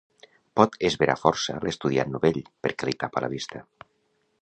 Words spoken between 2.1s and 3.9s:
novell, perquè li tapa la vista.